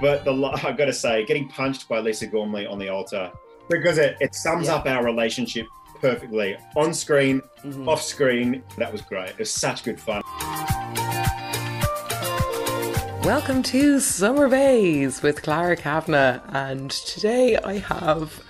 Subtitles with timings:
[0.00, 0.32] But the
[0.64, 3.30] I've got to say, getting punched by Lisa Gormley on the altar
[3.68, 4.76] because it, it sums Yeah.
[4.76, 5.66] up our relationship
[6.00, 7.86] perfectly on screen, Mhm.
[7.86, 8.62] off screen.
[8.78, 9.30] That was great.
[9.30, 10.22] It was such good fun.
[13.24, 18.42] Welcome to Summer Bays with Clara Kavanagh, and today I have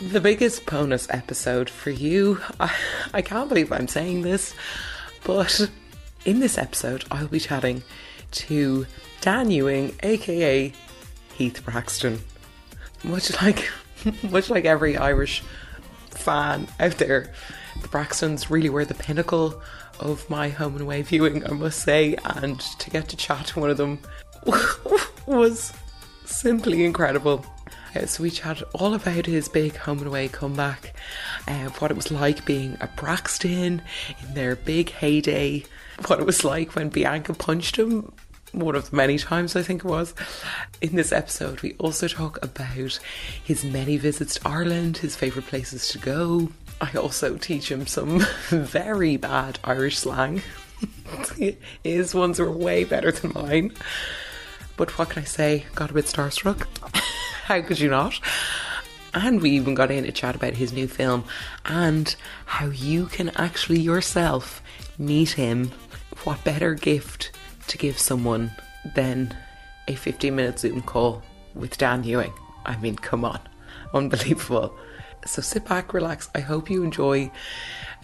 [0.00, 2.40] the biggest bonus episode for you.
[2.60, 2.72] I,
[3.14, 4.54] I can't believe I'm saying this,
[5.24, 5.68] but
[6.26, 7.82] in this episode, I'll be chatting
[8.32, 8.86] to
[9.22, 10.72] Dan Ewing, aka
[11.34, 12.18] Heath Braxton.
[13.04, 13.70] Much like,
[14.30, 15.44] much like every Irish
[16.10, 17.32] fan out there,
[17.80, 19.62] the Braxtons really were the pinnacle
[20.00, 23.60] of my home and away viewing, I must say, and to get to chat to
[23.60, 24.00] one of them
[25.26, 25.72] was
[26.24, 27.46] simply incredible.
[27.94, 30.96] Uh, so we chatted all about his big home and away comeback,
[31.46, 33.82] uh, what it was like being a Braxton
[34.20, 35.62] in their big heyday,
[36.08, 38.12] what it was like when Bianca punched him
[38.52, 40.14] one of the many times I think it was.
[40.80, 43.00] In this episode, we also talk about
[43.44, 46.50] his many visits to Ireland, his favourite places to go.
[46.80, 50.42] I also teach him some very bad Irish slang.
[51.84, 53.72] his ones were way better than mine.
[54.76, 55.64] But what can I say?
[55.74, 56.66] Got a bit starstruck.
[57.44, 58.18] How could you not?
[59.14, 61.24] And we even got in to chat about his new film
[61.66, 62.14] and
[62.46, 64.62] how you can actually yourself
[64.98, 65.70] meet him.
[66.24, 67.30] What better gift
[67.68, 68.52] to give someone
[68.94, 69.34] than
[69.88, 71.22] a 15 minute Zoom call
[71.54, 72.32] with Dan Ewing?
[72.64, 73.40] I mean, come on.
[73.94, 74.74] Unbelievable.
[75.24, 76.28] So sit back, relax.
[76.34, 77.30] I hope you enjoy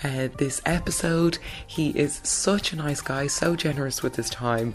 [0.05, 1.39] uh, this episode.
[1.67, 4.75] He is such a nice guy, so generous with his time,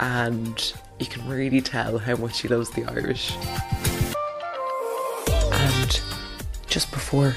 [0.00, 3.36] and you can really tell how much he loves the Irish.
[5.52, 6.00] And
[6.66, 7.36] just before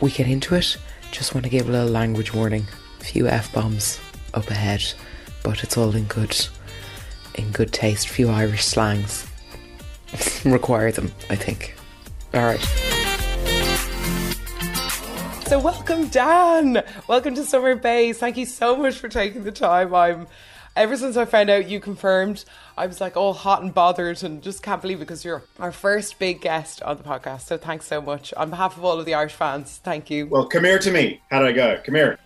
[0.00, 0.78] we get into it,
[1.10, 2.66] just want to give a little language warning.
[3.00, 4.00] A few f bombs
[4.32, 4.82] up ahead,
[5.42, 6.36] but it's all in good,
[7.34, 8.08] in good taste.
[8.08, 9.26] few Irish slangs
[10.44, 11.74] require them, I think.
[12.34, 12.60] All right.
[15.46, 16.84] So welcome, Dan.
[17.08, 18.18] Welcome to Summer Bays.
[18.18, 19.92] Thank you so much for taking the time.
[19.92, 20.28] I'm
[20.76, 22.44] ever since I found out you confirmed,
[22.78, 25.72] I was like all hot and bothered and just can't believe it because you're our
[25.72, 27.42] first big guest on the podcast.
[27.42, 29.80] So thanks so much on behalf of all of the Irish fans.
[29.82, 30.26] Thank you.
[30.26, 31.20] Well, come here to me.
[31.30, 31.80] How did I go?
[31.84, 32.18] Come here.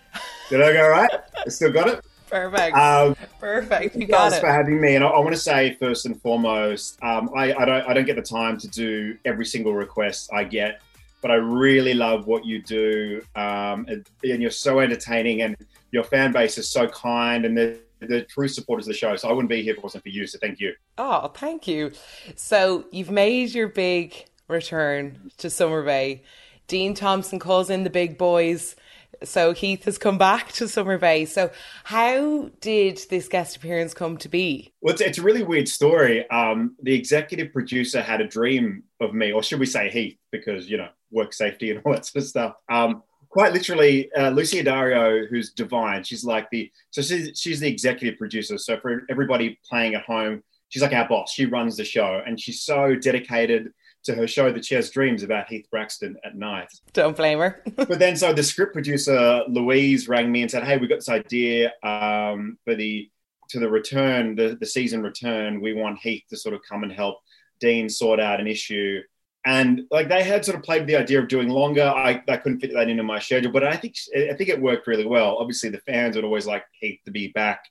[0.49, 1.09] Did I go right?
[1.45, 2.05] I still got it.
[2.29, 2.75] Perfect.
[2.75, 3.95] Um, Perfect.
[3.95, 4.41] You got Thanks it.
[4.41, 4.95] for having me.
[4.95, 8.05] And I, I want to say first and foremost, um, I, I don't I don't
[8.05, 10.81] get the time to do every single request I get,
[11.21, 15.55] but I really love what you do, um, and, and you're so entertaining, and
[15.91, 19.15] your fan base is so kind, and they're, they're true supporters of the show.
[19.15, 20.27] So I wouldn't be here if it wasn't for you.
[20.27, 20.73] So thank you.
[20.97, 21.91] Oh, thank you.
[22.35, 26.23] So you've made your big return to Summer Bay.
[26.67, 28.75] Dean Thompson calls in the big boys.
[29.23, 31.25] So Heath has come back to Summer Bay.
[31.25, 31.51] So
[31.83, 34.73] how did this guest appearance come to be?
[34.81, 36.29] Well, it's, it's a really weird story.
[36.29, 40.69] Um, the executive producer had a dream of me, or should we say Heath, because
[40.69, 42.55] you know work safety and all that sort of stuff.
[42.69, 47.67] Um, quite literally, uh, Lucy Addario, who's divine, she's like the so she's, she's the
[47.67, 48.57] executive producer.
[48.57, 51.31] So for everybody playing at home, she's like our boss.
[51.31, 53.71] She runs the show, and she's so dedicated
[54.05, 56.71] to her show that she has dreams about Heath Braxton at night.
[56.93, 57.61] Don't blame her.
[57.75, 61.09] but then so the script producer Louise rang me and said, "Hey, we got this
[61.09, 63.09] idea um, for the
[63.49, 65.61] to the return, the the season return.
[65.61, 67.17] We want Heath to sort of come and help
[67.59, 69.01] Dean sort out an issue."
[69.47, 71.83] And like they had sort of played with the idea of doing longer.
[71.83, 74.87] I, I couldn't fit that into my schedule, but I think I think it worked
[74.87, 75.37] really well.
[75.39, 77.63] Obviously, the fans would always like Heath to be back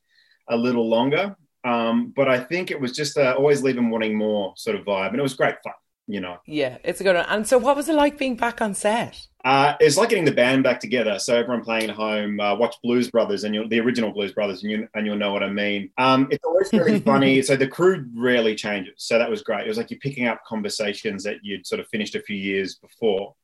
[0.49, 4.17] a little longer, um, but I think it was just uh, always leave them wanting
[4.17, 5.73] more sort of vibe, and it was great fun.
[6.07, 7.27] You know, yeah, it's a good one.
[7.29, 9.27] And so what was it like being back on set?
[9.45, 11.19] uh, it's like getting the band back together.
[11.19, 14.63] So everyone playing at home, uh, watch Blues Brothers and you'll, the original Blues Brothers,
[14.63, 15.91] and you and you'll know what I mean.
[15.99, 17.43] Um, it's always very funny.
[17.43, 18.95] So the crew rarely changes.
[18.97, 19.67] So that was great.
[19.67, 22.77] It was like you're picking up conversations that you'd sort of finished a few years
[22.77, 23.35] before.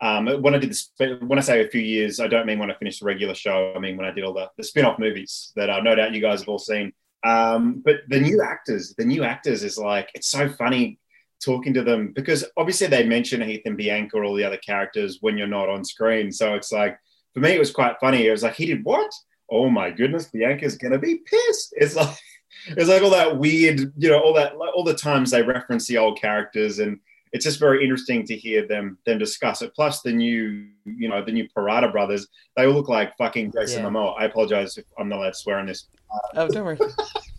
[0.00, 2.70] Um, when I did the when I say a few years, I don't mean when
[2.70, 3.72] I finished the regular show.
[3.74, 6.20] I mean when I did all the, the spin-off movies that uh, no doubt you
[6.20, 6.92] guys have all seen.
[7.24, 11.00] Um, but the new actors, the new actors is like it's so funny
[11.44, 15.18] talking to them because obviously they mention Heath and Bianca or all the other characters
[15.20, 16.32] when you're not on screen.
[16.32, 16.98] So it's like
[17.34, 18.26] for me, it was quite funny.
[18.26, 19.10] It was like he did what?
[19.50, 21.74] Oh my goodness, Bianca's gonna be pissed.
[21.76, 22.16] It's like
[22.68, 25.98] it's like all that weird, you know, all that all the times they reference the
[25.98, 26.98] old characters, and
[27.32, 29.74] it's just very interesting to hear them them discuss it.
[29.74, 32.26] Plus the new, you know, the new Parata brothers,
[32.56, 33.90] they all look like fucking Jason Yeah.
[33.90, 34.18] Momoa.
[34.18, 35.86] I apologize if I'm not allowed to swear on this.
[36.34, 36.78] Oh, don't worry.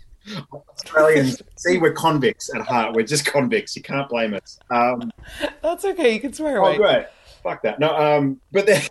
[0.54, 2.96] Australians, see, we're convicts at heart.
[2.96, 3.76] We're just convicts.
[3.76, 4.60] You can't blame us.
[4.70, 5.12] Um,
[5.62, 6.14] That's okay.
[6.14, 6.72] You can swear away.
[6.72, 6.78] oh, away.
[6.78, 7.06] great.
[7.44, 7.80] Fuck that.
[7.80, 8.81] No, um, but they're,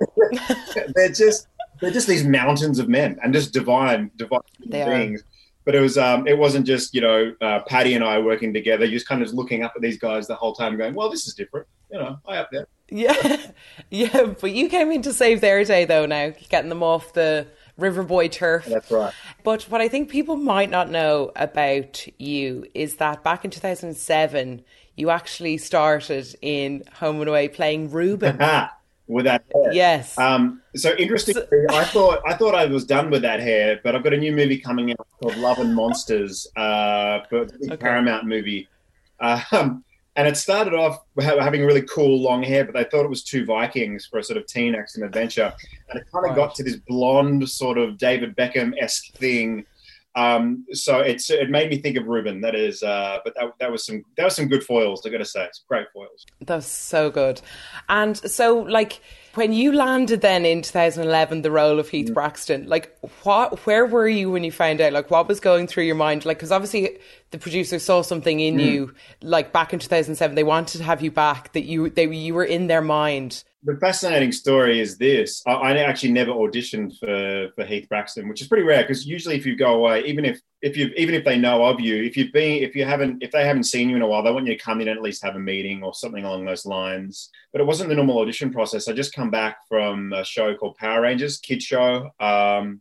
[0.95, 1.49] they're just
[1.81, 5.17] they're just these mountains of men and just divine, divine They are.
[5.65, 8.85] but it was um, it wasn't just you know uh, Paddy and I working together.
[8.85, 11.27] You're just kind of looking up at these guys the whole time, going, "Well, this
[11.27, 12.67] is different." You know, I up there.
[12.91, 13.51] Yeah,
[13.91, 16.07] yeah, but you came in to save their day though.
[16.07, 17.47] Now getting them off the
[17.79, 18.67] Riverboy turf.
[18.67, 19.13] That's right.
[19.45, 24.63] But what I think people might not know about you is that back in 2007,
[24.97, 28.39] you actually started in Home and Away playing Reuben.
[29.09, 29.73] with that hair.
[29.73, 30.17] Yes.
[30.19, 31.35] Um, so interesting.
[31.35, 34.19] So, I thought I thought I was done with that hair, but I've got a
[34.19, 37.77] new movie coming out called Love and Monsters, uh, for okay.
[37.77, 38.69] Paramount movie.
[39.21, 39.85] Um,
[40.19, 43.47] and it started off having really cool long hair, but they thought it was two
[43.47, 45.55] Vikings for a sort of teen action adventure,
[45.89, 46.37] and it kind of right.
[46.37, 49.65] got to this blonde sort of David Beckham esque thing.
[50.19, 52.41] Um, so it's it made me think of Reuben.
[52.41, 55.07] That is, uh, but that, that was some that was some good foils.
[55.07, 56.27] I got to say, it's great foils.
[56.41, 57.41] That's so good.
[57.89, 59.01] And so, like
[59.35, 62.15] when you landed then in 2011, the role of Heath mm.
[62.15, 64.93] Braxton, like what, where were you when you found out?
[64.93, 66.25] Like what was going through your mind?
[66.25, 66.99] Like because obviously
[67.31, 68.65] the producer saw something in mm.
[68.65, 71.53] you, like back in 2007, they wanted to have you back.
[71.53, 75.77] That you they you were in their mind the fascinating story is this: I, I,
[75.79, 79.57] actually never auditioned for for Heath Braxton, which is pretty rare because usually if you
[79.57, 82.63] go away, even if if you even if they know of you, if you've been
[82.63, 84.63] if you haven't if they haven't seen you in a while, they want you to
[84.63, 87.31] come in and at least have a meeting or something along those lines.
[87.53, 88.87] But it wasn't the normal audition process.
[88.87, 92.11] I just come back from a show called Power Rangers, kid show.
[92.21, 92.81] Um,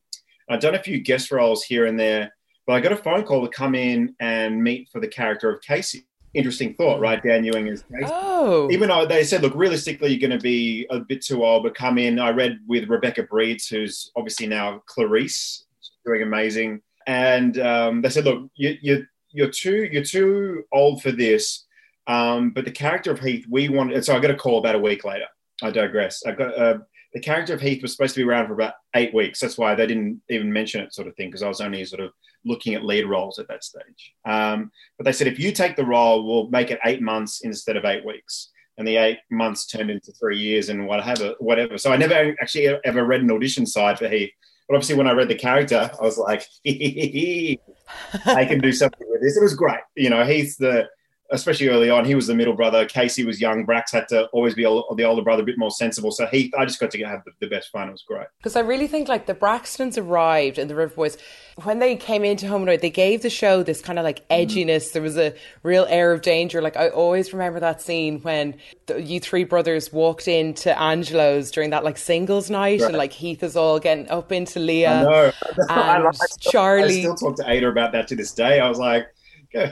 [0.50, 2.34] I've done a few guest roles here and there,
[2.68, 5.62] but I got a phone call to come in and meet for the character of
[5.62, 7.22] Casey interesting thought, right?
[7.22, 7.84] Dan Ewing is.
[8.06, 8.70] Oh.
[8.72, 11.76] Even though they said, look, realistically, you're going to be a bit too old, but
[11.76, 12.20] come in.
[12.20, 15.66] I read with Rebecca Breeds, who's obviously now Clarice,
[16.06, 21.12] doing amazing, and um, they said, look, you, you, you're too you're too old for
[21.12, 21.66] this.
[22.08, 24.04] Um, but the character of Heath, we want.
[24.06, 25.26] So I got a call about a week later.
[25.62, 26.24] I digress.
[26.26, 26.78] I got uh,
[27.14, 29.40] the character of Heath was supposed to be around for about eight weeks.
[29.40, 32.02] That's why they didn't even mention it, sort of thing, because I was only sort
[32.02, 32.12] of
[32.46, 34.14] looking at lead roles at that stage.
[34.26, 37.78] Um, but they said if you take the role, we'll make it eight months instead
[37.78, 38.52] of eight weeks.
[38.78, 41.34] And the eight months turned into three years and whatever.
[41.40, 41.80] Whatever.
[41.80, 44.32] So I never actually ever read an audition side for Heath.
[44.68, 49.22] But obviously, when I read the character, I was like, I can do something with
[49.22, 49.38] this.
[49.38, 49.80] It was great.
[49.96, 50.88] You know, he's the
[51.32, 52.86] especially early on, he was the middle brother.
[52.86, 53.66] Casey was young.
[53.66, 56.12] Brax had to always be the older brother, a bit more sensible.
[56.12, 57.90] So Heath, I just got to have the, the best fun.
[57.90, 58.28] It was great.
[58.38, 61.18] Because I really think like the Braxtons arrived in the River Boys
[61.64, 64.46] when they came into and Away, they gave the show this kind of like mm.
[64.46, 64.90] edginess.
[64.90, 64.94] Mm.
[64.94, 65.34] There was a
[65.64, 66.62] real air of danger.
[66.62, 71.72] Like I always remember that scene when the, you three brothers walked into Angelo's during
[71.72, 72.90] that like singles night, right.
[72.90, 75.00] and like Heath is all getting up into Leah.
[75.00, 75.32] I know.
[75.70, 77.00] And I, still, Charlie.
[77.00, 78.60] I still talk to Ada about that to this day.
[78.60, 79.08] I was like,
[79.52, 79.72] "Go."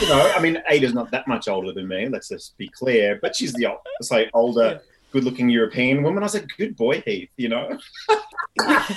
[0.00, 2.08] You know, I mean, Ada's not that much older than me.
[2.08, 4.80] Let's just be clear, but she's the let's say older,
[5.12, 6.22] good-looking European woman.
[6.22, 7.30] I was like, good boy, Heath.
[7.36, 7.78] You know.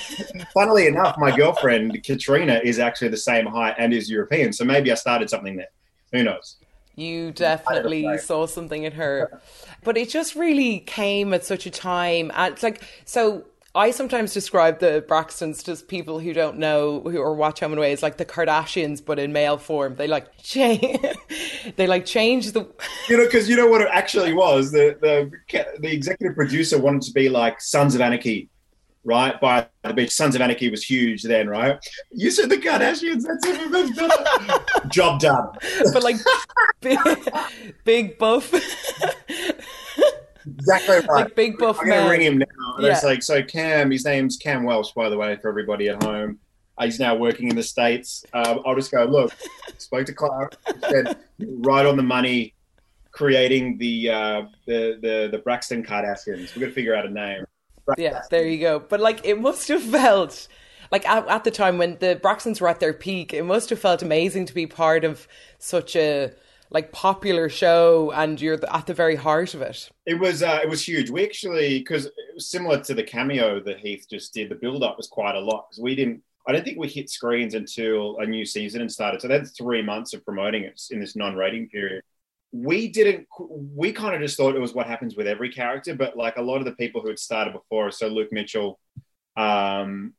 [0.53, 4.91] Funnily enough, my girlfriend Katrina is actually the same height and is European, so maybe
[4.91, 5.69] I started something there.
[6.13, 6.57] Who knows?
[6.95, 9.39] You definitely saw something in her,
[9.83, 12.31] but it just really came at such a time.
[12.35, 13.45] It's like so
[13.77, 17.77] I sometimes describe the Braxtons to people who don't know who or watch Home and
[17.77, 19.95] Away as like the Kardashians, but in male form.
[19.95, 21.00] They like change,
[21.75, 22.68] they like change the.
[23.07, 24.71] You know, because you know what it actually was.
[24.71, 25.31] The the
[25.79, 28.50] the executive producer wanted to be like Sons of Anarchy,
[29.04, 29.40] right?
[29.40, 30.11] By the beach.
[30.11, 31.78] Sons of Anarchy was huge then, right?
[32.11, 33.25] You said the Kardashians.
[33.28, 34.87] That's even better.
[34.87, 35.49] Job done.
[35.94, 36.16] But like
[36.81, 36.97] big,
[37.83, 38.52] big buff
[40.56, 41.07] exactly right.
[41.07, 42.45] Like big buff I'm gonna ring him now.
[42.80, 42.92] Yeah.
[42.92, 43.44] It's like so.
[43.44, 46.39] Cam, his name's Cam Welsh, by the way, for everybody at home.
[46.77, 48.23] Uh, he's now working in the states.
[48.33, 49.04] Um, I'll just go.
[49.06, 49.33] Look,
[49.77, 50.49] spoke to Clara.
[50.89, 52.54] Said right on the money.
[53.11, 56.56] Creating the uh, the the the Braxton Kardashians.
[56.56, 57.45] We're gonna figure out a name.
[57.85, 58.04] Braxton.
[58.04, 58.80] Yeah, there you go.
[58.80, 60.47] But like, it must have felt
[60.92, 63.80] like at, at the time when the Braxtons were at their peak, it must have
[63.80, 65.27] felt amazing to be part of
[65.57, 66.31] such a
[66.69, 69.90] like popular show and you're at the very heart of it.
[70.06, 71.09] It was uh, it was huge.
[71.09, 75.07] We actually because similar to the cameo that heath just did the build up was
[75.07, 78.45] quite a lot because we didn't i don't think we hit screens until a new
[78.45, 79.21] season and started.
[79.21, 82.04] So that's three months of promoting it in this non-rating period.
[82.52, 86.18] We didn't we kind of just thought it was what happens with every character but
[86.18, 88.80] like a lot of the people who had started before so luke mitchell
[89.36, 90.14] um,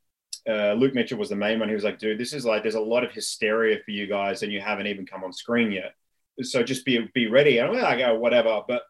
[0.48, 1.68] uh, Luke Mitchell was the main one.
[1.68, 4.42] He was like, dude, this is like, there's a lot of hysteria for you guys,
[4.42, 5.92] and you haven't even come on screen yet
[6.42, 7.58] so just be be ready.
[7.58, 8.82] And I go whatever, but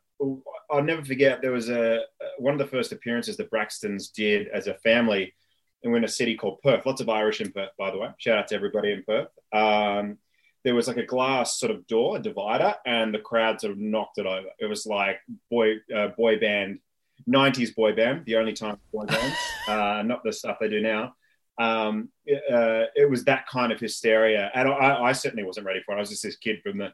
[0.70, 2.02] I'll never forget there was a
[2.38, 5.34] one of the first appearances that Braxton's did as a family,
[5.82, 6.86] and we're in a city called Perth.
[6.86, 8.08] Lots of Irish in Perth, by the way.
[8.18, 9.28] Shout out to everybody in Perth.
[9.52, 10.18] Um,
[10.64, 13.78] there was like a glass sort of door, a divider, and the crowd sort of
[13.78, 14.48] knocked it over.
[14.58, 16.80] It was like boy uh, boy band,
[17.28, 19.36] '90s boy band, the only time boy bands,
[19.68, 21.14] uh, not the stuff they do now.
[21.58, 25.92] um, uh, it was that kind of hysteria, and I, I, certainly wasn't ready for
[25.92, 25.96] it.
[25.96, 26.92] I was just this kid from the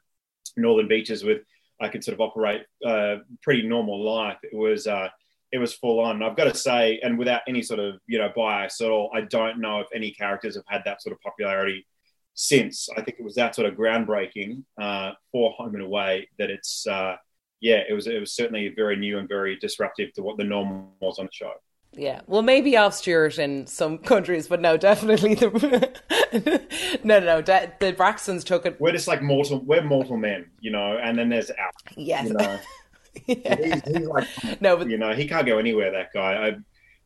[0.56, 1.42] northern beaches with
[1.80, 4.38] I could sort of operate uh, pretty normal life.
[4.42, 5.08] It was uh,
[5.52, 6.22] it was full on.
[6.22, 9.22] I've got to say, and without any sort of you know bias at all, I
[9.22, 11.86] don't know if any characters have had that sort of popularity
[12.34, 12.88] since.
[12.96, 16.86] I think it was that sort of groundbreaking uh, for Home and Away that it's
[16.86, 17.16] uh,
[17.60, 20.88] yeah, it was it was certainly very new and very disruptive to what the norm
[21.00, 21.52] was on the show.
[21.96, 26.60] Yeah, well, maybe Alf Stewart in some countries, but no, definitely the
[27.04, 27.42] no, no, no.
[27.42, 28.80] De- the Braxtons took it.
[28.80, 29.60] We're just like mortal.
[29.60, 30.98] We're mortal men, you know.
[30.98, 31.74] And then there's Alf.
[31.96, 32.28] Yes.
[32.28, 32.58] You know?
[33.26, 33.56] yeah.
[33.56, 34.28] he's, he's, like,
[34.60, 35.92] no, but you know, he can't go anywhere.
[35.92, 36.48] That guy.
[36.48, 36.56] I,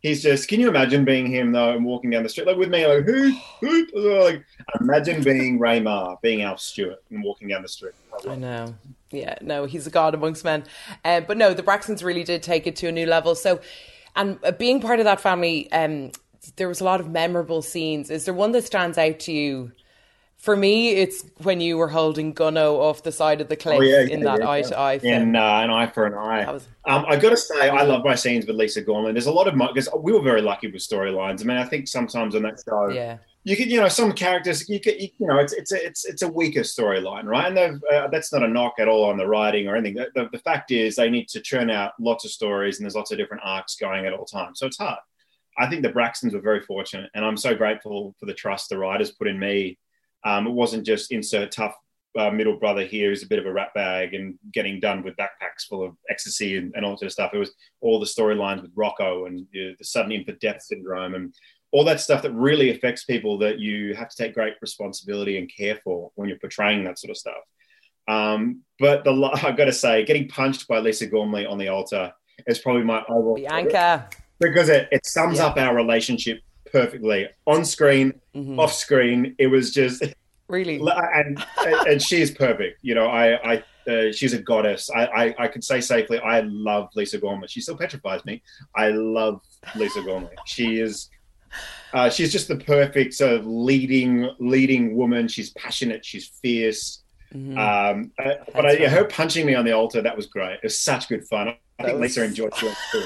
[0.01, 0.49] he's just.
[0.49, 3.05] Can you imagine being him though, and walking down the street like with me, like
[3.05, 4.45] who, who, like
[4.81, 7.95] imagine being Ray Meagher, being Alf Stewart, and walking down the street.
[8.27, 8.75] I know.
[9.11, 10.65] Yeah, no, he's a god amongst men.
[11.05, 13.35] Uh, but no, the Braxtons really did take it to a new level.
[13.35, 13.61] So
[14.19, 16.13] and uh, being part of that family, um,
[16.57, 18.11] there was a lot of memorable scenes.
[18.11, 19.73] Is there one that stands out to you?
[20.37, 23.83] For me, it's when you were holding Gunno off the side of the cliff oh,
[23.83, 25.23] yeah, in yeah, that yeah, eye to eye film.
[25.23, 26.53] In uh, an eye for an eye.
[26.53, 26.69] Was...
[26.85, 29.13] Um, I got to say, I love my scenes with Lisa Gormley.
[29.13, 31.41] There's a lot of because we were very lucky with storylines.
[31.41, 34.69] I mean, I think sometimes on that show, yeah you could, you know, some characters,
[34.69, 37.57] you could, you, know, it's it's a it's it's a weaker storyline, right?
[37.57, 39.95] And uh, that's not a knock at all on the writing or anything.
[39.95, 42.95] The, the, the, fact is, they need to churn out lots of stories, and there's
[42.95, 44.99] lots of different arcs going at all times, so it's hard.
[45.57, 48.77] I think the Braxtons were very fortunate, and I'm so grateful for the trust the
[48.77, 49.79] writers put in me.
[50.27, 51.75] Um, it wasn't just insert tough
[52.19, 55.17] uh, middle brother here who's a bit of a rat bag and getting done with
[55.17, 57.31] backpacks full of ecstasy and, and all sort of stuff.
[57.33, 61.35] It was all the storylines with Rocco and the sudden infant death syndrome and
[61.71, 65.51] all that stuff that really affects people that you have to take great responsibility and
[65.55, 67.43] care for when you're portraying that sort of stuff.
[68.09, 69.13] Um, but the
[69.45, 72.13] I've got to say, getting punched by Lisa Gormley on the altar
[72.47, 74.09] is probably my overall Bianca
[74.41, 75.47] because it, it sums yeah.
[75.47, 78.59] up our relationship perfectly on screen, mm-hmm.
[78.59, 79.35] off screen.
[79.39, 80.03] It was just
[80.49, 80.81] really
[81.15, 81.45] and
[81.87, 82.79] and she is perfect.
[82.83, 83.65] You know, I I.
[83.89, 84.91] Uh, she's a goddess.
[84.91, 87.49] I, I, I can say safely, I love Lisa Gormley.
[87.49, 88.43] She still petrifies me.
[88.77, 89.41] I love
[89.77, 90.37] Lisa Gormley.
[90.45, 91.09] She is
[91.93, 95.29] uh, she's just the perfect sort of leading leading woman.
[95.29, 96.05] She's passionate.
[96.05, 97.03] She's fierce.
[97.35, 97.59] Mm-hmm.
[97.59, 100.55] Um, uh, but I, yeah, her punching me on the altar that was great.
[100.55, 101.49] It was such good fun.
[101.49, 102.17] I that think was...
[102.17, 103.05] Lisa enjoyed it too.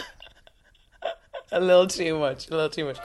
[1.53, 2.49] a little too much.
[2.49, 2.99] A little too much.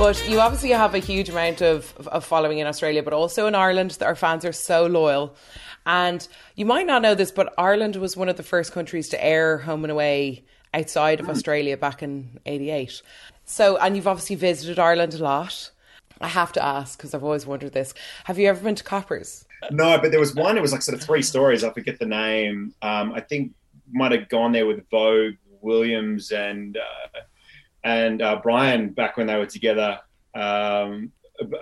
[0.00, 3.54] But you obviously have a huge amount of, of following in Australia, but also in
[3.54, 3.98] Ireland.
[4.00, 5.34] Our fans are so loyal.
[5.86, 9.24] And you might not know this, but Ireland was one of the first countries to
[9.24, 10.44] air Home and Away
[10.74, 11.30] outside of mm.
[11.30, 13.02] Australia back in 88.
[13.44, 15.70] So, and you've obviously visited Ireland a lot.
[16.20, 17.94] I have to ask because I've always wondered this.
[18.24, 19.46] Have you ever been to Coppers?
[19.70, 20.56] No, but there was one.
[20.56, 21.64] It was like sort of three stories.
[21.64, 22.74] I forget the name.
[22.82, 23.52] Um, I think
[23.90, 27.20] might have gone there with Vogue Williams and uh,
[27.84, 29.98] and uh, Brian back when they were together.
[30.34, 31.12] Um,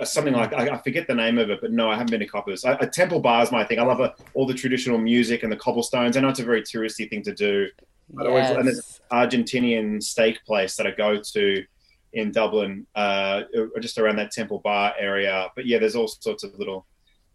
[0.05, 2.27] something like I, I, forget the name of it, but no, I haven't been to
[2.27, 2.65] Coppers.
[2.65, 3.79] A Temple Bar is my thing.
[3.79, 6.17] I love a, all the traditional music and the cobblestones.
[6.17, 7.69] I know it's a very touristy thing to do.
[8.11, 8.27] Yes.
[8.27, 8.81] Always, and an
[9.13, 11.65] Argentinian steak place that I go to
[12.13, 13.43] in Dublin, uh,
[13.81, 15.49] just around that Temple Bar area.
[15.55, 16.87] But yeah, there's all sorts of little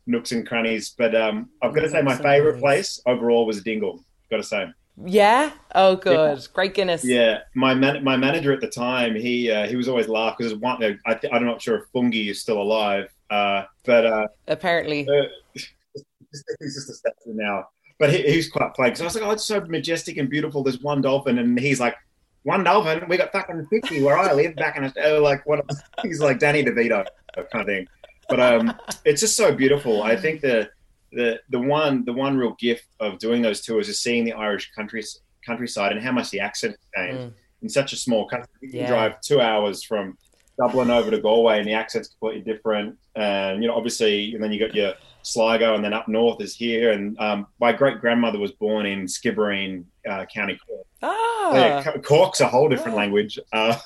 [0.08, 0.96] nooks and crannies.
[0.98, 4.04] But um, I've got to say, my favourite place overall was Dingle.
[4.30, 4.68] Got to say.
[5.04, 5.52] Yeah.
[5.74, 6.38] Oh, good.
[6.38, 6.46] Yeah.
[6.54, 7.04] Great Guinness.
[7.04, 7.40] Yeah.
[7.56, 10.84] My man- my manager at the time, he uh, he was always laugh because one.
[11.06, 15.24] I th- I'm not sure if Fungie is still alive, uh, but uh, apparently uh,
[15.54, 17.68] he's just a step now.
[18.00, 18.98] But he, he's quite plagued.
[18.98, 20.64] So I was like, oh, it's so majestic and beautiful.
[20.64, 21.96] There's one dolphin, and he's like,
[22.44, 23.04] one dolphin.
[23.08, 25.22] We got fucking fifty where I live back in Australia.
[25.22, 25.66] Like what?
[26.04, 27.88] He's like Danny DeVito kind of thing.
[28.30, 28.74] But um,
[29.06, 30.04] it's just so beautiful.
[30.04, 30.70] I think that
[31.16, 34.72] the the one the one real gift of doing those tours is seeing the Irish
[34.74, 35.04] country,
[35.46, 37.34] countryside and how much the accent changed mm.
[37.62, 38.50] in such a small country.
[38.62, 40.18] You can drive two hours from
[40.58, 42.98] Dublin over to Galway, and the accent's completely different.
[43.16, 44.94] And you know, obviously, and then you got your
[45.24, 46.92] Sligo, and then up north is here.
[46.92, 50.86] And um, my great grandmother was born in Skibbereen, uh, County Cork.
[51.02, 53.38] Ah, yeah, Cork's a whole different language.
[53.52, 53.78] Uh,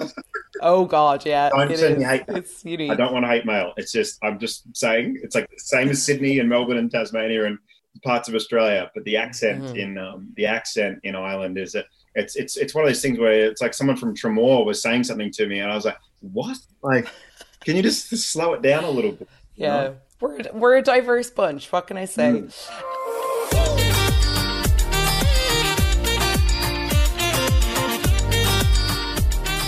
[0.61, 1.49] oh God, yeah.
[1.55, 2.23] Don't send me hate.
[2.29, 3.73] I don't want to hate mail.
[3.77, 7.45] It's just I'm just saying it's like the same as Sydney and Melbourne and Tasmania
[7.45, 7.57] and
[8.03, 9.75] parts of Australia, but the accent mm-hmm.
[9.75, 11.83] in um, the accent in Ireland is a,
[12.15, 15.03] it's it's it's one of those things where it's like someone from Tramore was saying
[15.03, 16.57] something to me, and I was like, "What?
[16.81, 17.07] Like,
[17.61, 19.95] can you just slow it down a little bit?" Yeah, know?
[20.19, 21.71] we're we're a diverse bunch.
[21.71, 22.31] What can I say?
[22.31, 22.97] Mm.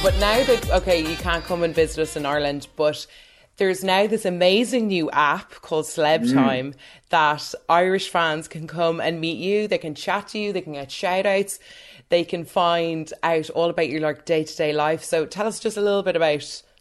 [0.02, 3.06] But now that okay, you can't come and visit us in Ireland, but
[3.58, 6.34] there's now this amazing new app called Celeb mm.
[6.34, 6.74] Time
[7.10, 9.68] that Irish fans can come and meet you.
[9.68, 10.54] They can chat to you.
[10.54, 11.60] They can get shout outs.
[12.10, 15.04] They can find out all about your like day to day life.
[15.04, 16.40] So tell us just a little bit about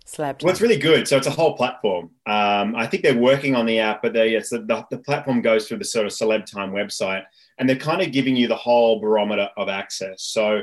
[0.08, 0.42] Celeb.
[0.42, 1.06] Well, it's really good.
[1.06, 2.10] So it's a whole platform.
[2.26, 5.78] Um, I think they're working on the app, but they, the, the platform goes through
[5.78, 7.24] the sort of Celeb Time website,
[7.58, 10.22] and they're kind of giving you the whole barometer of access.
[10.22, 10.62] So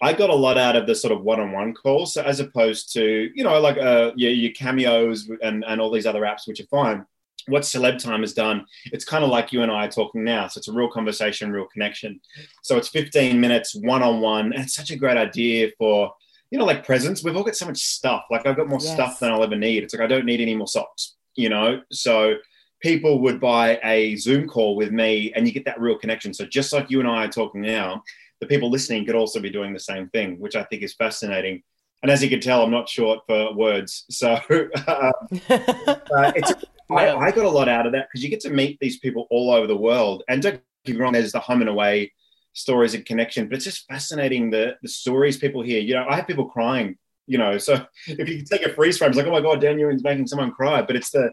[0.00, 3.30] I got a lot out of the sort of one-on-one calls, so as opposed to
[3.34, 6.66] you know like uh, your, your cameos and and all these other apps, which are
[6.66, 7.06] fine.
[7.48, 10.48] What Celeb Time has done, it's kind of like you and I are talking now.
[10.48, 12.20] So it's a real conversation, real connection.
[12.62, 16.12] So it's 15 minutes one-on-one, and it's such a great idea for
[16.50, 17.24] you know like presents.
[17.24, 18.24] We've all got so much stuff.
[18.30, 18.92] Like I've got more yes.
[18.92, 19.82] stuff than I'll ever need.
[19.82, 21.16] It's like I don't need any more socks.
[21.34, 22.36] You know, so
[22.80, 26.34] people would buy a Zoom call with me, and you get that real connection.
[26.34, 28.02] So just like you and I are talking now
[28.40, 31.62] the people listening could also be doing the same thing, which I think is fascinating.
[32.02, 34.04] And as you can tell, I'm not short for words.
[34.10, 34.32] So
[34.86, 36.52] uh, it's,
[36.90, 39.26] I, I, got a lot out of that because you get to meet these people
[39.30, 40.22] all over the world.
[40.28, 42.12] And don't get me wrong, there's the home and away
[42.52, 45.80] stories and connection, but it's just fascinating the, the stories people hear.
[45.80, 49.10] You know, I have people crying, you know, so if you take a freeze frame,
[49.10, 50.82] it's like, oh my God, Dan Ewing's making someone cry.
[50.82, 51.30] But it's the,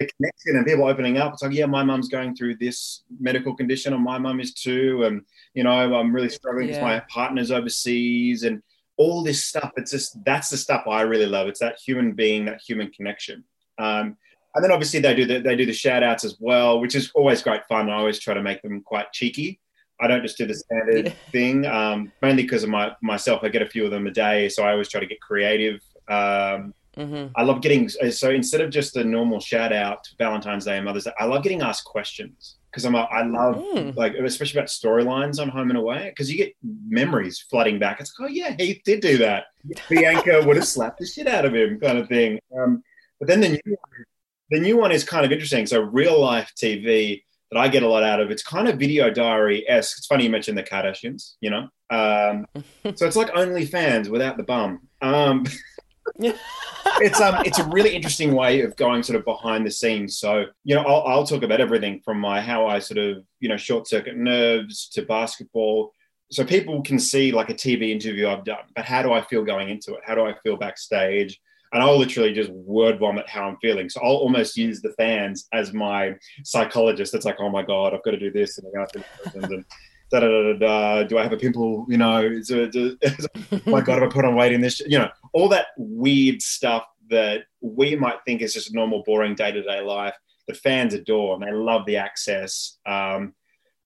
[0.00, 1.34] the connection and people opening up.
[1.34, 5.04] It's like, yeah, my mum's going through this medical condition, and my mum is too.
[5.04, 5.22] And
[5.54, 6.88] you know, I'm really struggling because yeah.
[6.88, 8.62] my partner's overseas, and
[9.00, 9.72] all this stuff.
[9.78, 11.48] It's just that's the stuff I really love.
[11.48, 13.44] It's that human being, that human connection.
[13.78, 14.18] Um,
[14.54, 17.10] and then obviously they do the, they do the shout outs as well, which is
[17.14, 17.88] always great fun.
[17.88, 19.58] I always try to make them quite cheeky.
[20.02, 21.12] I don't just do the standard yeah.
[21.32, 23.40] thing, um, mainly because of my myself.
[23.42, 25.80] I get a few of them a day, so I always try to get creative.
[26.06, 27.32] Um, Mm-hmm.
[27.36, 30.84] I love getting so instead of just a normal shout out to Valentine's Day and
[30.84, 33.96] Mother's Day, I love getting asked questions because I'm a, I love mm.
[33.96, 36.54] like especially about storylines on Home and Away because you get
[36.88, 38.00] memories flooding back.
[38.00, 39.46] It's like, oh yeah, he did do that.
[39.88, 42.38] Bianca would have slapped the shit out of him, kind of thing.
[42.56, 42.82] Um,
[43.18, 44.04] but then the new one,
[44.50, 45.66] the new one is kind of interesting.
[45.66, 48.30] So real life TV that I get a lot out of.
[48.30, 49.98] It's kind of video diary esque.
[49.98, 51.34] It's funny you mentioned the Kardashians.
[51.40, 52.46] You know, um,
[52.94, 54.88] so it's like OnlyFans without the bum.
[55.02, 55.44] Um,
[57.00, 60.18] it's um it's a really interesting way of going sort of behind the scenes.
[60.18, 63.48] So you know I'll, I'll talk about everything from my how I sort of you
[63.48, 65.92] know short circuit nerves to basketball.
[66.30, 69.42] So people can see like a TV interview I've done, but how do I feel
[69.42, 70.00] going into it?
[70.04, 71.40] How do I feel backstage?
[71.72, 73.88] And I'll literally just word vomit how I'm feeling.
[73.88, 77.14] So I'll almost use the fans as my psychologist.
[77.14, 79.04] It's like, oh my god, I've got to do this and I have to.
[79.34, 79.64] And,
[80.10, 81.86] Da, da, da, da, do I have a pimple?
[81.88, 84.60] You know, is it, is it, oh my God, have I put on weight in
[84.60, 84.80] this?
[84.80, 89.52] You know, all that weird stuff that we might think is just normal, boring day
[89.52, 90.14] to day life.
[90.48, 92.78] The fans adore and they love the access.
[92.86, 93.34] Um,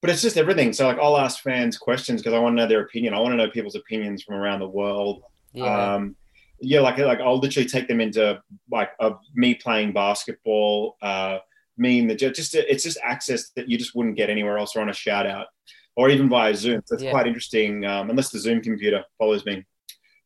[0.01, 0.73] but it's just everything.
[0.73, 3.15] So, like, I'll ask fans questions because I want to know their opinion.
[3.15, 5.23] I want to know people's opinions from around the world.
[5.53, 5.95] Yeah.
[5.95, 6.17] Um,
[6.61, 11.39] yeah, like like I'll literally take them into like uh, me playing basketball, uh,
[11.77, 14.81] me in the just it's just access that you just wouldn't get anywhere else or
[14.81, 15.49] on a shout out
[15.97, 16.83] or even via Zoom.
[16.85, 17.11] So it's yeah.
[17.11, 19.65] quite interesting, um, unless the Zoom computer follows me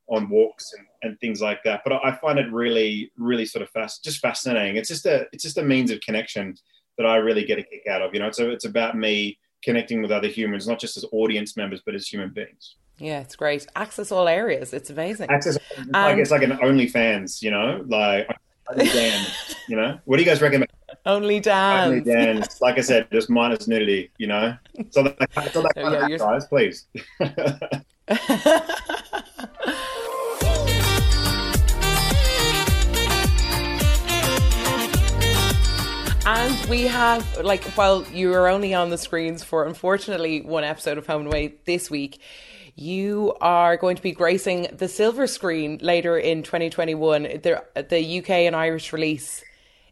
[0.08, 1.82] on walks and, and things like that.
[1.84, 4.76] But I find it really, really sort of fast, just fascinating.
[4.76, 6.56] It's just a, it's just a means of connection
[6.96, 8.14] that I really get a kick out of.
[8.14, 11.82] You know, so it's about me connecting with other humans, not just as audience members,
[11.84, 12.76] but as human beings.
[12.98, 13.66] Yeah, it's great.
[13.76, 14.72] Access all areas.
[14.72, 15.30] It's amazing.
[15.30, 17.42] Access, um, like it's like an OnlyFans.
[17.42, 18.28] You know, like
[19.68, 20.70] you know, what do you guys recommend?
[21.06, 21.88] Only dance.
[21.88, 22.60] Only dance.
[22.60, 24.56] Like I said, just minus nudity, you know?
[24.90, 26.86] So that, so that kind yeah, of guys, please.
[36.30, 40.98] And we have, like, while you were only on the screens for, unfortunately, one episode
[40.98, 42.20] of Home and Away this week,
[42.74, 48.30] you are going to be gracing the silver screen later in 2021, the, the UK
[48.30, 49.42] and Irish release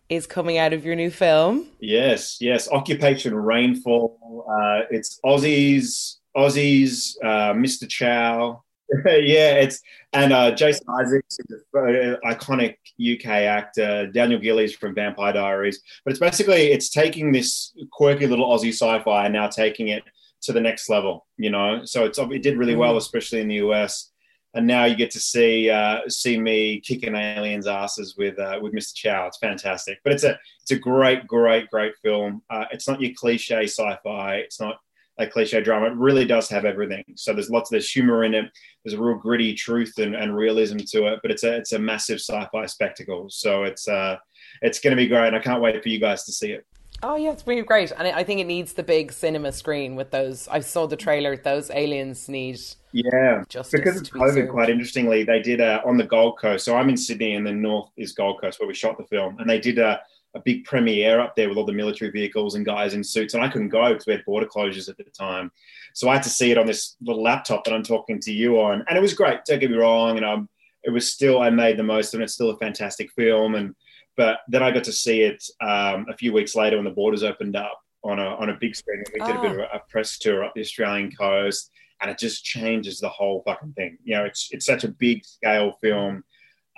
[0.08, 1.66] is coming out of your new film.
[1.80, 2.70] Yes, yes.
[2.70, 4.44] Occupation Rainfall.
[4.48, 7.88] Uh, it's Aussies, Aussies, uh, Mr.
[7.88, 8.62] Chow.
[9.06, 9.80] yeah, it's
[10.12, 14.06] and uh, Jason Isaacs, is an iconic UK actor.
[14.06, 15.80] Daniel Gillies from Vampire Diaries.
[16.04, 20.04] But it's basically it's taking this quirky little Aussie sci-fi and now taking it
[20.42, 21.26] to the next level.
[21.36, 22.98] You know, so it's it did really well, mm.
[22.98, 24.12] especially in the US
[24.56, 28.72] and now you get to see uh, see me kicking aliens' asses with uh, with
[28.72, 28.94] Mr.
[28.94, 29.26] Chow.
[29.26, 32.42] It's fantastic, but it's a it's a great, great, great film.
[32.48, 34.36] Uh, it's not your cliche sci-fi.
[34.36, 34.80] It's not
[35.18, 35.86] a cliche drama.
[35.86, 37.04] It really does have everything.
[37.16, 38.50] So there's lots of there's humor in it.
[38.84, 41.78] There's a real gritty truth and, and realism to it, but it's a it's a
[41.78, 43.28] massive sci-fi spectacle.
[43.28, 44.16] So it's uh
[44.62, 46.66] it's going to be great, I can't wait for you guys to see it.
[47.02, 50.10] Oh yeah, it's really great, and I think it needs the big cinema screen with
[50.10, 50.48] those.
[50.48, 52.58] I saw the trailer; those aliens need.
[52.92, 54.34] Yeah, Justice because it's COVID.
[54.34, 54.50] served.
[54.50, 56.64] Quite interestingly, they did uh, on the Gold Coast.
[56.64, 59.38] So I'm in Sydney, and the north is Gold Coast, where we shot the film,
[59.38, 60.00] and they did a,
[60.34, 63.44] a big premiere up there with all the military vehicles and guys in suits, and
[63.44, 65.52] I couldn't go because we had border closures at the time.
[65.92, 68.60] So I had to see it on this little laptop that I'm talking to you
[68.60, 69.40] on, and it was great.
[69.46, 70.48] Don't get me wrong, and um,
[70.82, 72.24] it was still I made the most of it.
[72.24, 73.74] It's still a fantastic film, and
[74.16, 77.22] but then I got to see it um, a few weeks later when the borders
[77.22, 79.76] opened up on a on a big screen, and we did a bit of a,
[79.76, 83.98] a press tour up the Australian coast, and it just changes the whole fucking thing.
[84.04, 86.24] You know, it's it's such a big scale film.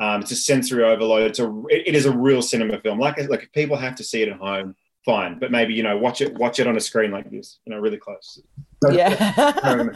[0.01, 1.31] Um, it's a sensory overload.
[1.31, 2.98] It's a it, it is a real cinema film.
[2.98, 4.74] Like like if people have to see it at home,
[5.05, 5.38] fine.
[5.38, 7.81] But maybe you know watch it watch it on a screen like this, you know,
[7.81, 8.40] really close.
[8.93, 9.55] Yeah.
[9.64, 9.91] Um,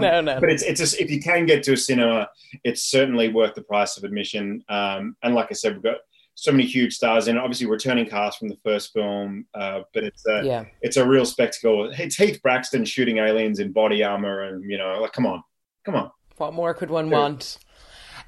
[0.00, 0.40] no, no.
[0.40, 2.28] But it's it's just if you can get to a cinema,
[2.62, 4.64] it's certainly worth the price of admission.
[4.68, 5.96] Um, and like I said, we've got
[6.34, 7.40] so many huge stars in it.
[7.40, 10.64] Obviously, returning cast from the first film, uh, but it's a yeah.
[10.82, 11.90] it's a real spectacle.
[11.90, 15.42] It's Heath Braxton shooting aliens in body armor, and you know, like come on,
[15.84, 16.10] come on.
[16.36, 17.18] What more could one Sure.
[17.18, 17.58] want?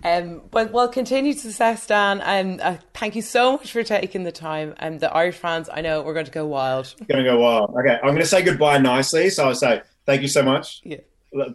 [0.04, 2.20] Um, but well, continued success, Dan.
[2.20, 4.74] And uh, thank you so much for taking the time.
[4.78, 6.94] And the Irish fans, I know we're going to go wild.
[7.08, 7.74] Gonna go wild.
[7.78, 9.30] Okay, I'm gonna say goodbye nicely.
[9.30, 10.82] So I'll say thank you so much.
[10.84, 10.98] Yeah.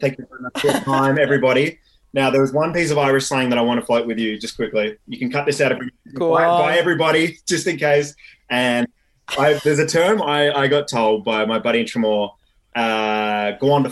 [0.02, 1.80] Thank you very much for your time, everybody.
[2.12, 4.40] Now, there was one piece of Irish slang that I want to float with you
[4.40, 4.98] just quickly.
[5.08, 5.80] You can cut this out of
[6.16, 8.16] by, by everybody, just in case.
[8.50, 8.88] And
[9.38, 12.32] I, there's a term I, I got told by my buddy in Tramore,
[12.76, 13.84] uh, go on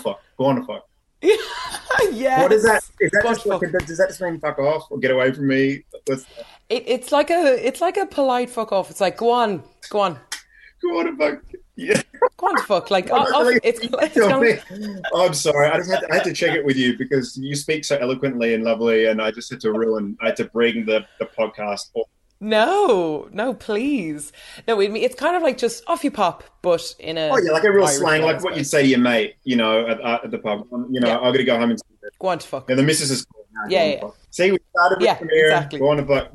[1.22, 1.98] to fuck.
[1.98, 2.14] Go on to fuck.
[2.14, 2.42] yes.
[2.42, 2.84] What is that?
[3.00, 5.84] Is that just like, does that just mean fuck off or get away from me?
[6.08, 6.26] It,
[6.70, 8.90] it's like a it's like a polite fuck off.
[8.90, 10.20] It's like go on, go on,
[10.82, 11.44] go on to fuck.
[11.76, 12.02] Yeah.
[12.38, 12.92] go on fuck.
[12.92, 14.60] Like oh, oh, it's, it's going.
[15.14, 15.70] Oh, I'm sorry.
[15.70, 17.98] I just had to, I had to check it with you because you speak so
[17.98, 20.18] eloquently and lovely, and I just had to ruin.
[20.22, 21.92] I had to bring the, the podcast.
[22.40, 24.32] No, no, please,
[24.68, 24.80] no.
[24.80, 27.64] It, it's kind of like just off you pop, but in a Oh yeah, like
[27.64, 30.32] a real Irish slang, like what you'd say to your mate, you know, at, at
[30.32, 30.68] the pub.
[30.72, 31.18] Um, You know, Yeah.
[31.18, 31.80] I'm gonna go home and.
[32.20, 32.70] Go on to fuck.
[32.70, 33.26] And the missus is.
[33.70, 34.10] Yeah, yeah.
[34.30, 35.46] See, we started with Yeah, premiere.
[35.48, 35.80] exactly.
[35.80, 36.32] Go on to fuck.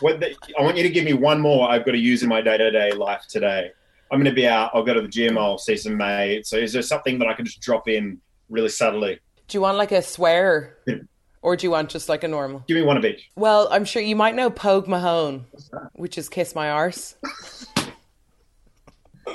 [0.00, 1.70] What the, I want you to give me one more.
[1.70, 3.70] I've got to use in my day to day life today.
[4.12, 4.70] I'm going to be out.
[4.74, 5.38] I'll go to the gym.
[5.38, 6.50] I'll see some mates.
[6.50, 9.18] So, is there something that I can just drop in really subtly?
[9.48, 10.96] Do you want like a swear, Yeah.
[11.46, 12.64] or do you want just like a normal?
[12.66, 13.30] Give me one of each.
[13.36, 15.44] Well, I'm sure you might know Pogue Mahone,
[15.94, 17.14] which is kiss my arse.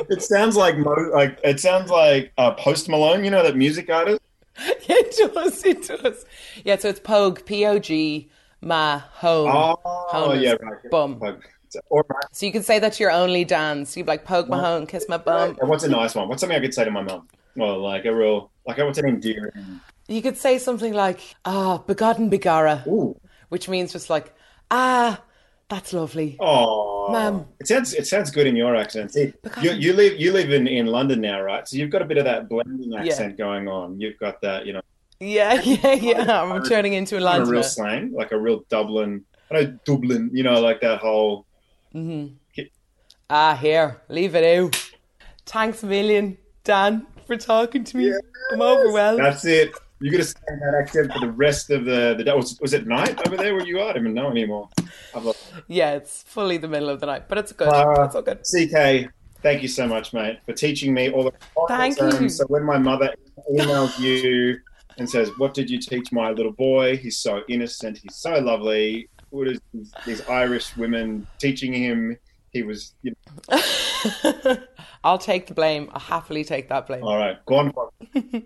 [0.09, 3.23] It sounds like Mo, like it sounds like uh, Post Malone.
[3.23, 4.19] You know that music artist.
[4.57, 6.25] it does, it does.
[6.65, 9.77] Yeah, so it's Pogue, P O G Mahone.
[9.85, 10.91] Oh, yeah, right.
[10.91, 11.17] bum.
[11.21, 12.25] All right.
[12.33, 13.95] So you could say that's your only dance.
[13.95, 15.55] You'd be like Pogue Mahone, kiss my bum.
[15.61, 16.27] And what's a nice one?
[16.27, 17.29] What's something I could say to my mum?
[17.55, 19.79] Well, like a real, like I what's an endearing?
[20.11, 24.33] You could say something like, ah, begotten begara, Ooh, which means just like,
[24.69, 25.21] ah,
[25.69, 26.35] that's lovely.
[26.41, 27.45] oh, Ma'am.
[27.61, 29.15] It sounds it sounds good in your accent.
[29.15, 31.65] You, you live you live in, in London now, right?
[31.65, 34.01] So you've got a bit of that blending accent going on.
[34.01, 34.81] You've got that, you know,
[35.21, 36.41] Yeah, yeah, yeah.
[36.41, 39.23] I'm turning into a kind of real slang, like a real Dublin.
[39.49, 41.45] I know Dublin, you know, like that whole.
[43.29, 44.91] Ah, here, leave it out.
[45.45, 48.13] Thanks a million, Dan, for talking to me.
[48.51, 49.19] I'm overwhelmed.
[49.19, 49.73] That's it.
[50.01, 52.33] You're gonna stay in that accent for the rest of the the day.
[52.33, 53.89] Was, was it night over there where you are?
[53.89, 54.67] I don't even know anymore.
[55.67, 57.67] Yeah, it's fully the middle of the night, but it's good.
[57.67, 58.39] Uh, it's all good.
[58.39, 61.33] CK, thank you so much, mate, for teaching me all the
[61.67, 62.19] Thank terms.
[62.19, 62.29] you.
[62.29, 63.13] So when my mother
[63.53, 64.57] emails you
[64.97, 66.97] and says, "What did you teach my little boy?
[66.97, 67.99] He's so innocent.
[67.99, 69.07] He's so lovely.
[69.29, 69.59] What is
[70.05, 72.17] these, Irish women teaching him?"
[72.49, 73.13] He was, you
[73.49, 74.57] know,
[75.05, 75.89] I'll take the blame.
[75.93, 77.01] I'll happily take that blame.
[77.03, 77.37] all right.
[77.45, 77.71] Go on.
[77.71, 77.93] fuck.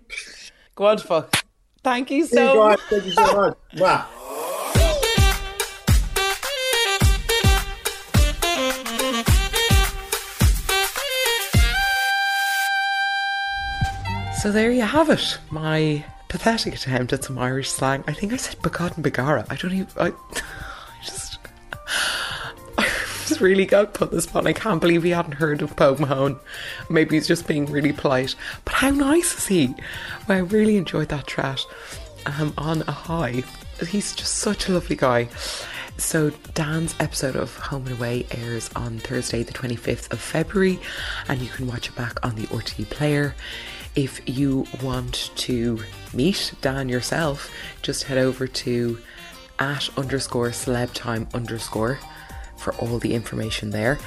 [0.76, 1.45] Go on, fuck.
[1.86, 2.78] Thank you See you so guys.
[2.90, 3.56] Thank you so much.
[3.78, 4.06] Wow.
[14.42, 15.38] So there you have it.
[15.50, 18.02] My pathetic attempt at some Irish slang.
[18.08, 19.46] I think I said begotten begara.
[19.48, 19.86] I don't even.
[19.96, 21.38] I, I just.
[23.36, 24.46] Was really got put this spot.
[24.46, 26.40] I can't believe he hadn't heard of Pogue Mahone.
[26.88, 28.34] Maybe he's just being really polite.
[28.64, 29.74] But how nice is he?
[30.26, 31.60] Well, I really enjoyed that chat.
[32.24, 33.42] Um, on a high.
[33.86, 35.28] He's just such a lovely guy.
[35.98, 40.80] So, Dan's episode of Home and Away airs on Thursday, the 25th of February,
[41.28, 43.34] and you can watch it back on the RTE player.
[43.96, 45.82] If you want to
[46.14, 48.98] meet Dan yourself, just head over to
[49.58, 51.98] at underscore celeb time underscore
[52.58, 53.98] for all the information there.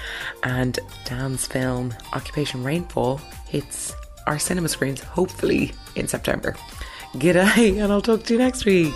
[0.43, 3.95] And Dan's film Occupation Rainfall hits
[4.27, 6.55] our cinema screens hopefully in September.
[7.13, 8.93] G'day, and I'll talk to you next week.